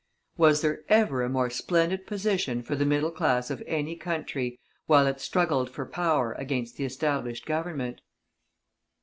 [0.35, 5.05] Was there ever a more splendid position for the middle class of any country, while
[5.05, 8.01] it struggled for power against the established Government?